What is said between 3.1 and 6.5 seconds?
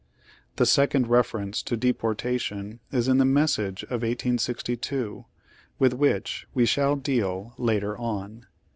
the Message of 1862, with which